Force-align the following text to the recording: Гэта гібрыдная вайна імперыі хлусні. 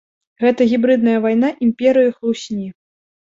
Гэта 0.43 0.61
гібрыдная 0.71 1.13
вайна 1.27 1.51
імперыі 1.67 2.09
хлусні. 2.17 2.67